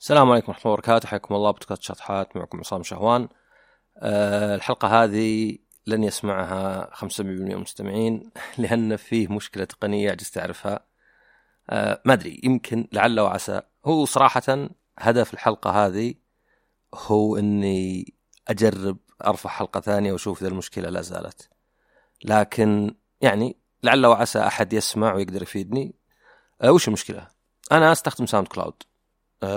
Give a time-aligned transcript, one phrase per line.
[0.00, 1.08] السلام عليكم ورحمة الله وبركاته.
[1.08, 1.50] حياكم الله.
[1.50, 3.28] بودكاست شطحات معكم عصام شهوان.
[3.98, 10.86] أه الحلقة هذه لن يسمعها 5% من المستمعين لأن فيه مشكلة تقنية عجزت أعرفها
[11.70, 12.40] أه ما أدري.
[12.44, 13.62] يمكن لعل وعسى.
[13.84, 16.14] هو صراحة هدف الحلقة هذه
[16.94, 18.14] هو إني
[18.48, 21.48] أجرب أرفع حلقة ثانية وأشوف إذا المشكلة لا زالت.
[22.24, 25.94] لكن يعني لعل وعسى أحد يسمع ويقدر يفيدني.
[26.62, 27.28] أه وش المشكلة؟
[27.72, 28.82] أنا أستخدم ساوند كلاود.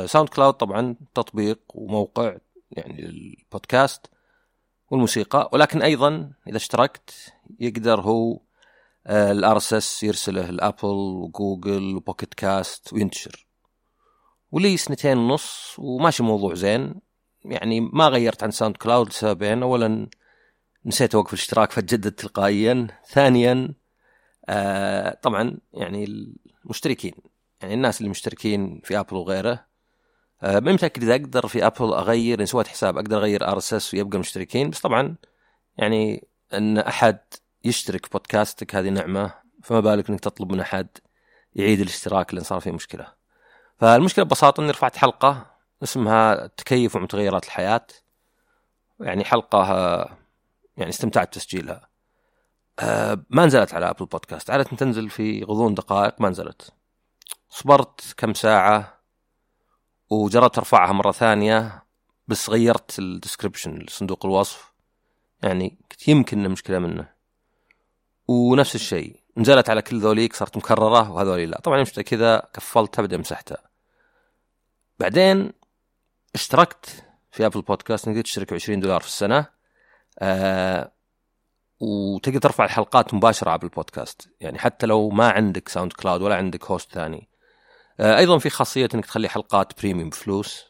[0.06, 2.38] ساوند كلاود طبعا تطبيق وموقع
[2.72, 4.08] يعني للبودكاست
[4.92, 8.40] والموسيقى ولكن أيضا إذا اشتركت يقدر هو
[9.08, 13.48] ال RSS يرسله لأبل وجوجل وبوكيت كاست وينتشر.
[14.52, 16.96] ولي سنتين ونص وماشي الموضوع زين.
[17.46, 19.64] يعني ما غيرت عن ساوند كلاود لسببين.
[19.64, 20.10] اولا
[20.86, 22.88] نسيت اوقف الاشتراك فتجدد تلقائيا.
[23.08, 23.74] ثانيا
[24.50, 26.34] آه طبعا يعني
[26.66, 27.14] المشتركين
[27.62, 29.71] يعني الناس اللي مشتركين في أبل وغيره
[30.44, 34.20] آه ما متأكد إذا أقدر في ابل أغير ان سويت حساب أقدر أغير RSS ويبقى
[34.20, 35.16] مشتركين بس طبعا
[35.78, 37.20] يعني إن أحد
[37.64, 39.34] يشترك بودكاستك هذه نعمة
[39.64, 40.88] فما بالك إنك تطلب من أحد
[41.56, 43.08] يعيد الاشتراك لأن صار فيه مشكلة.
[43.80, 45.46] فالمشكلة ببساطة إني رفعت حلقة
[45.84, 47.88] اسمها تكيف ومتغيرات الحياة
[49.00, 49.66] يعني حلقة
[50.78, 51.90] يعني استمتعت بتسجيلها.
[52.80, 56.74] آه ما نزلت على ابل بودكاست عادة تنزل في غضون دقائق ما نزلت.
[57.50, 59.01] صبرت كم ساعة
[60.12, 61.84] وجربت ارفعها مرة ثانية
[62.28, 64.74] بس غيرت ال description صندوق الوصف.
[65.44, 67.10] يعني يمكن مشكلة منه.
[68.28, 71.62] ونفس الشيء نزلت على كل ذوليك صارت مكررة وهذولي لا.
[71.62, 73.58] طبعا مشت كذا قفلتها بعدين مسحتها.
[75.00, 75.54] بعدين
[76.36, 79.46] اشتركت في ابل بودكاست نقدر تشترك ب 20 دولار في السنة.
[80.20, 80.92] آه
[81.80, 86.66] وتقدر ترفع الحلقات مباشرة على البودكاست يعني حتى لو ما عندك ساوند كلاود ولا عندك
[86.66, 87.31] host ثاني.
[88.00, 90.66] أيضا في خاصية إنك تخلي حلقات premium بفلوس.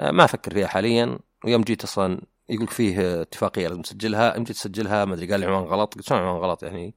[0.00, 1.18] آه ما أفكر فيها حاليا.
[1.44, 4.34] ويوم جيت أصلا يقول فيه اتفاقية لازم تسجلها.
[4.34, 5.94] يوم جيت تسجلها ما أدري قال لي عنوان غلط.
[5.94, 6.94] قلت شلون عنوان غلط يعني؟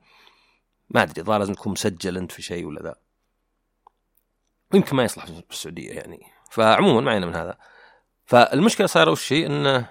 [0.89, 2.95] ما أدري الظاهر لازم تكون مسجل أنت في شيء ولا ذا.
[4.73, 6.19] ويمكن ما يصلح في السعودية يعني.
[6.51, 7.57] فعموما ما من هذا.
[8.25, 9.89] فالمشكلة صايرة وش هي؟ إنه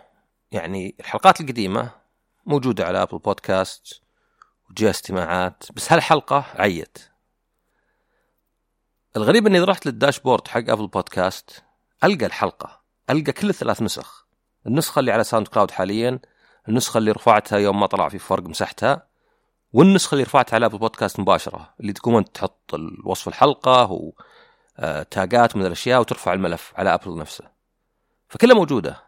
[0.52, 1.90] يعني الحلقات القديمة
[2.46, 4.02] موجودة على ابل بودكاست
[4.70, 6.98] وجته استماعات بس هالحلقة عيت.
[9.16, 11.62] الغريب إني رحت لل dashboard حق أبل بودكاست
[12.04, 14.26] ألقى الحلقة ألقى كل الثلاث نسخ.
[14.66, 16.18] النسخة اللي على ساوند كلاود حاليا
[16.68, 19.06] النسخة اللي رفعتها يوم ما طلع في فرق مسحتها
[19.72, 24.12] والنسخة اللي رفعتها على أبل بودكاست مباشرة اللي تقوم انت تحط وصف الحلقة
[24.78, 27.44] وتاجات من الأشياء وترفع الملف على أبل نفسه.
[28.28, 29.02] فكلها موجودة.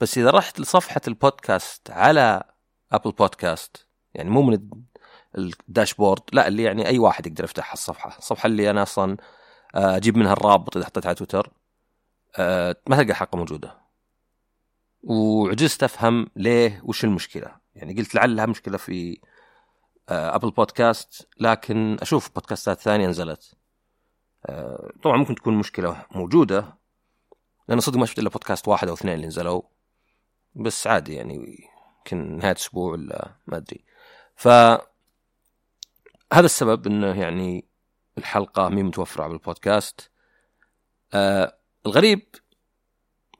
[0.00, 2.42] بس إذا رحت لصفحة البودكاست على
[2.92, 4.58] أبل بودكاست يعني مو من
[5.38, 8.18] الداشبورد لا اللي يعني أي واحد يقدر يفتح الصفحة.
[8.18, 9.16] الصفحة اللي أنا أصلا
[9.74, 11.52] أجيب منها الرابط إذا حطيتها على تويتر
[12.86, 13.80] ما تلقى حلقه موجودة.
[15.02, 19.20] وعجزت أفهم ليه وش المشكلة؟ يعني قلت لعلها مشكلة في
[20.08, 23.54] أبل بودكاست لكن أشوف بودكاستات ثانية نزلت.
[25.02, 26.78] طبعا ممكن تكون مشكلة موجودة
[27.68, 29.62] لأن صدق ما شفت إلا بودكاست واحد أو اثنين اللي نزلوا.
[30.54, 31.68] بس عادي يعني
[31.98, 33.84] يمكن نهاية أسبوع ولا ما أدري.
[34.36, 34.48] ف
[36.32, 37.64] هذا السبب إنه يعني
[38.18, 40.10] الحلقة مي متوفرة على البودكاست.
[41.14, 42.22] آه الغريب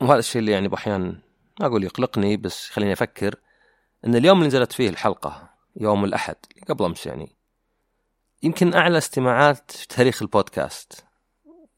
[0.01, 1.21] وهذا الشيء اللي يعني أحيانا
[1.61, 3.35] ما أقول يقلقني بس خليني أفكر
[4.05, 6.37] إن اليوم اللي نزلت فيه الحلقة يوم الأحد
[6.69, 7.37] قبل أمس يعني
[8.43, 11.05] يمكن أعلى استماعات في تاريخ البودكاست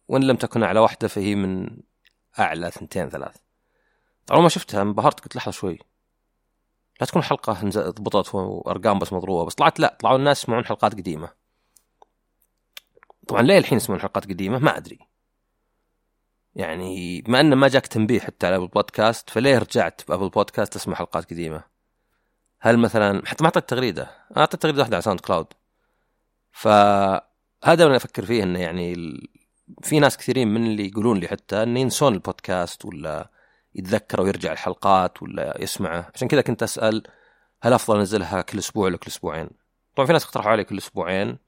[0.09, 1.77] وإن لم تكن أعلى واحدة فهي من
[2.39, 3.37] أعلى ثنتين ثلاث.
[4.27, 5.79] طبعا ما شفتها انبهرت قلت لحظة شوي.
[7.01, 7.53] لا تكون حلقة
[7.91, 11.29] ضبطت وأرقام بس مضروبة بس طلعت لا طلعوا الناس يسمعون حلقات قديمة.
[13.29, 14.99] طبعا ليه الحين يسمعون حلقات قديمة؟ ما أدري.
[16.55, 20.95] يعني بما انه ما جاك تنبيه حتى على أبل بودكاست فليه رجعت بأبل بودكاست تسمع
[20.95, 21.65] حلقات قديمة؟
[22.61, 24.03] هل مثلا حتى ما أعطيت تغريدة.
[24.03, 25.47] أنا أعطيت تغريدة واحدة على ساوند كلاود.
[26.53, 28.95] فهذا أنا أفكر فيه إنه يعني.
[29.83, 33.31] في ناس كثيرين من اللي يقولون لي حتى إنه ينسون البودكاست ولا
[33.75, 36.11] يتذكر ويرجع الحلقات ولا يسمعه.
[36.15, 37.03] عشان كذا كنت أسأل
[37.63, 39.51] هل أفضل أنزلها كل أسبوع ولا كل أسبوعين؟
[39.97, 41.39] طبعا في ناس اقترحوا علي كل أسبوعين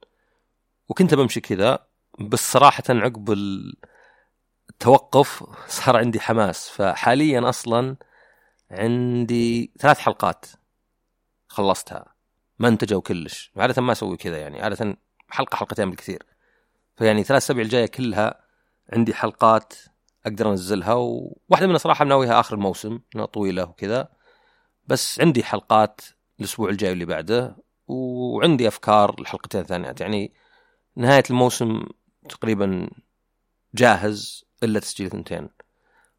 [0.89, 1.79] وكنت بمشي كذا
[2.19, 3.31] بس صراحة عقب
[4.69, 6.69] التوقف صار عندي حماس.
[6.69, 7.95] فحاليا أصلا
[8.71, 10.45] عندي ثلاث حلقات
[11.47, 12.05] خلصتها
[12.59, 13.51] ما انتجوا كلش.
[13.57, 14.97] عادة ما أسوي كذا يعني عادة
[15.29, 16.23] حلقة حلقتين بالكثير.
[16.97, 18.45] فيعني ثلاث أسابيع الجاية كلها
[18.93, 19.73] عندي حلقات
[20.25, 24.07] أقدر أنزلها وواحدة منها صراحة مناويها آخر الموسم إنها طويلة وكذا.
[24.87, 26.01] بس عندي حلقات
[26.39, 27.57] الأسبوع الجاي واللي بعده
[27.87, 30.33] وعندي أفكار الحلقتين الثانيات يعني
[30.95, 31.83] نهاية الموسم
[32.29, 32.89] تقريبا
[33.75, 35.49] جاهز إلا تسجيل ثنتين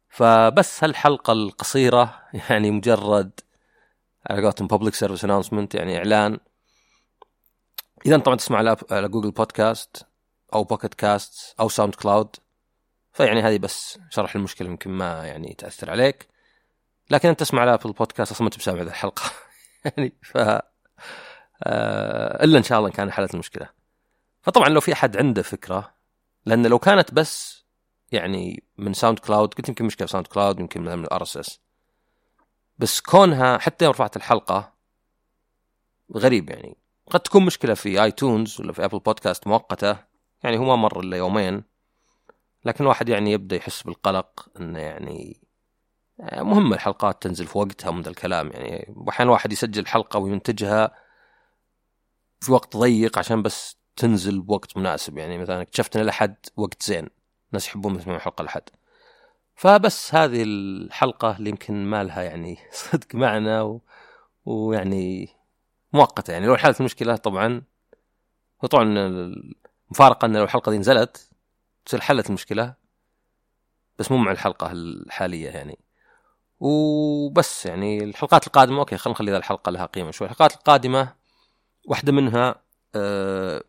[0.09, 3.39] فبس هالحلقة القصيرة يعني مجرد
[4.29, 6.39] على قولتهم public service announcement يعني إعلان.
[8.05, 8.57] إذا طبعا تسمع
[8.91, 10.05] على جوجل بودكاست
[10.53, 12.35] أو بوكيت كاست أو ساوند كلاود
[13.17, 16.27] فيعني هذه بس شرح المشكلة يمكن ما يعني تأثر عليك.
[17.09, 19.31] لكن أنت تسمع على ابل بودكاست أصلا ما أنت بسامع الحلقة.
[19.85, 20.37] يعني ف
[21.63, 23.69] آه إلا إن شاء الله إن كان حلت المشكلة.
[24.41, 25.93] فطبعا لو في أحد عنده فكرة
[26.45, 27.65] لأن لو كانت بس
[28.11, 31.59] يعني من ساوند كلاود قلت يمكن مشكلة ساوند كلاود يمكن من ال RSS
[32.77, 34.73] بس كونها حتى يوم رفعت الحلقة
[36.15, 36.77] غريب يعني.
[37.09, 39.97] قد تكون مشكلة في اي تونز ولا في ابل بودكاست مؤقتة.
[40.43, 41.63] يعني هو ما مر إلا يومين.
[42.67, 45.41] لكن الواحد يعني يبدأ يحس بالقلق إنه يعني
[46.19, 48.51] مهم الحلقات تنزل في وقتها من ذا الكلام.
[48.53, 50.91] يعني واحيانا الواحد يسجل حلقة وينتجها
[52.41, 55.17] في وقت ضيق عشان بس تنزل بوقت مناسب.
[55.17, 57.09] يعني مثلا اكتشفت إن الأحد وقت زين
[57.49, 58.61] الناس يحبون يسمعون حلقه الأحد.
[59.55, 62.57] فبس هذه الحلقة اللي يمكن ما لها يعني
[62.91, 63.81] صدق معنا و...
[64.45, 65.29] ويعني
[65.93, 66.31] مؤقتة.
[66.33, 67.61] يعني لو حلت المشكلة طبعا
[68.63, 71.29] وطبعا المفارقة إن لو الحلقة دي نزلت
[71.95, 72.73] حلت المشكلة
[73.99, 75.79] بس مو مع الحلقة الحالية يعني.
[76.59, 80.27] وبس يعني الحلقات القادمة أوكي خلينا نخلي الحلقة لها قيمة شوي.
[80.27, 81.13] الحلقات القادمة
[81.85, 82.55] واحدة منها
[82.95, 83.63] آه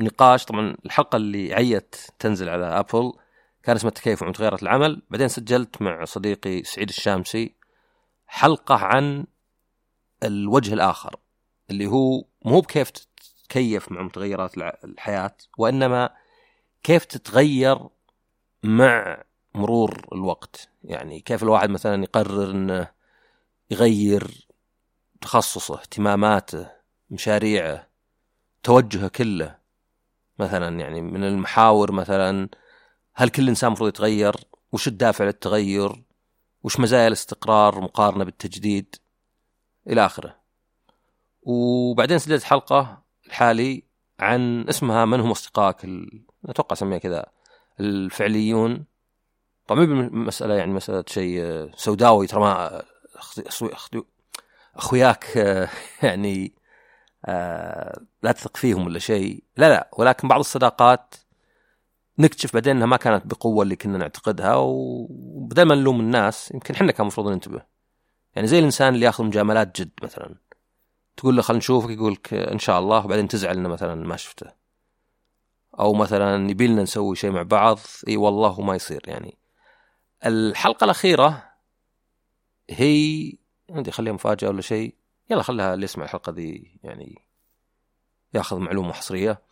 [0.00, 0.44] نقاش.
[0.44, 3.12] طبعا الحلقة اللي عيت تنزل على ابل
[3.62, 5.02] كان اسمها التكيف مع متغيرات العمل.
[5.10, 7.54] بعدين سجلت مع صديقي سعيد الشامسي
[8.26, 9.26] حلقة عن
[10.22, 11.16] الوجه الآخر
[11.70, 16.10] اللي هو مو بكيف تتكيف مع متغيرات الحياة وإنما
[16.82, 17.78] كيف تتغير
[18.62, 22.88] مع مرور الوقت يعني كيف الواحد مثلا يقرر إنه
[23.70, 24.48] يغير
[25.20, 26.70] تخصصه اهتماماته
[27.10, 27.88] مشاريعه
[28.62, 29.58] توجهه كله
[30.38, 32.48] مثلا يعني من المحاور مثلا
[33.14, 34.34] هل كل إنسان المفروض يتغير؟
[34.72, 36.04] وش الدافع للتغير؟
[36.62, 38.96] وش مزايا الاستقرار مقارنه بالتجديد؟
[39.86, 40.36] إلى آخره.
[41.42, 43.82] وبعدين سجلت حلقة الحالي
[44.20, 45.86] عن اسمها من هم أصدقائك.
[46.46, 47.26] أتوقع أسميها كذا.
[47.80, 48.84] الفعليون.
[49.66, 52.82] طبعا مسألة يعني مسألة شيء سوداوي ترى ما
[54.76, 55.36] أخوياك
[56.02, 56.52] يعني
[57.26, 59.44] آه، لا تثق فيهم ولا شيء.
[59.56, 61.14] لا لا ولكن بعض الصداقات
[62.18, 66.92] نكتشف بعدين إنها ما كانت بقوة اللي كنا نعتقدها وبدل ما نلوم الناس يمكن إحنا
[66.92, 67.62] كان المفروض ننتبه.
[68.36, 70.34] يعني زي الإنسان اللي ياخذ مجاملات جد مثلا.
[71.16, 74.57] تقول له خلينا نشوفك يقول لك إن شاء الله وبعدين تزعل إنه مثلا ما شفته.
[75.80, 77.78] أو مثلا يبي لنا نسوي شيء مع بعض
[78.08, 79.38] إي والله ما يصير يعني.
[80.26, 81.52] الحلقة الأخيرة
[82.70, 83.32] هي
[83.70, 84.94] عندي خليها مفاجأة ولا شيء
[85.30, 87.24] يلا خلها اللي يسمع الحلقة دي يعني
[88.34, 89.42] يأخذ معلومة حصرية.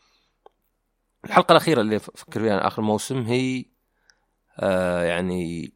[1.24, 3.64] الحلقة الأخيرة اللي أفكر فيها آخر موسم هي
[4.58, 5.72] آه يعني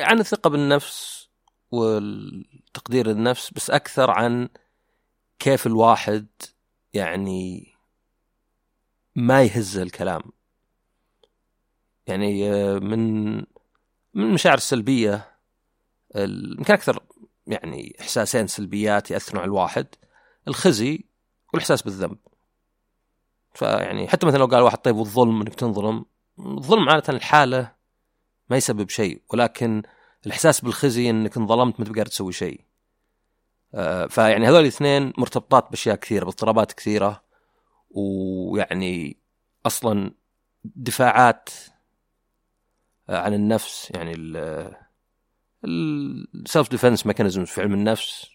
[0.00, 1.28] عن الثقة بالنفس
[1.70, 4.48] والتقدير النفس بس أكثر عن
[5.38, 6.26] كيف الواحد
[6.94, 7.73] يعني
[9.16, 10.22] ما يهز الكلام.
[12.06, 13.34] يعني آه، من
[14.14, 15.34] من المشاعر السلبيه
[16.16, 17.02] يمكن أكثر
[17.46, 19.86] يعني إحساسين سلبيات يأثرون على الواحد
[20.48, 21.04] الخزي
[21.52, 22.18] والإحساس بالذنب.
[23.54, 26.04] فيعني حتى مثلا لو قال واحد طيب والظلم إنك تنظلم
[26.38, 27.72] الظلم عادة الحالة
[28.50, 29.82] ما يسبب شيء ولكن
[30.26, 32.60] الإحساس بالخزي إنك انظلمت ما تقدر تسوي شيء.
[33.74, 37.22] آه، فيعني هذول الاثنين مرتبطات بأشياء كثيرة باضطرابات كثيرة.
[37.94, 39.16] ويعني
[39.66, 40.14] أصلا
[40.64, 41.50] دفاعات
[43.08, 44.14] آه، عن النفس يعني
[45.64, 48.26] ال self defense mechanisms في علم النفس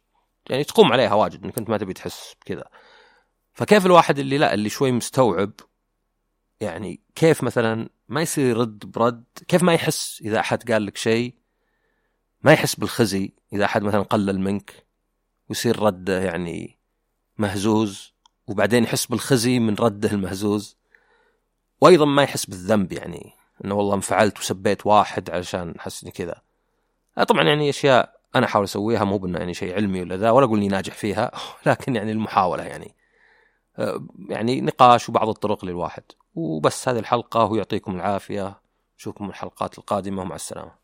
[0.49, 2.63] يعني تقوم عليها واجد إنك أنت ما تبي تحس بكذا.
[3.53, 5.51] فكيف الواحد اللي لا اللي شوي مستوعب
[6.59, 11.35] يعني كيف مثلا ما يصير يرد برد كيف ما يحس إذا أحد قال لك شيء
[12.43, 14.85] ما يحس بالخزي إذا أحد مثلا قلل منك
[15.49, 16.79] ويصير رده يعني
[17.37, 18.13] مهزوز.
[18.49, 20.77] وبعدين يحس بالخزي من رده المهزوز.
[21.81, 23.33] وأيضا ما يحس بالذنب يعني
[23.65, 26.41] إنه والله انفعلت وسبيت واحد علشان أحس إني كذا.
[27.17, 30.45] آه، طبعا يعني أشياء أنا أحاول أسويها مو بأنه يعني شيء علمي ولا ذا ولا
[30.45, 31.31] أقول إني ناجح فيها
[31.65, 32.95] لكن يعني المحاولة يعني.
[33.79, 36.03] آه، يعني نقاش وبعض الطرق للواحد.
[36.35, 38.61] وبس هذه الحلقة ويعطيكم العافية.
[38.99, 40.79] نشوفكم الحلقات القادمة ومع السلامة.